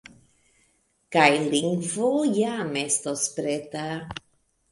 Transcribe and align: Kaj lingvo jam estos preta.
Kaj 1.15 1.25
lingvo 1.51 2.09
jam 2.37 2.71
estos 2.83 3.27
preta. 3.37 3.85